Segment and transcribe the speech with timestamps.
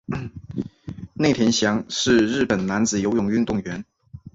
[1.13, 3.85] 内田翔是日本男子游泳运动员。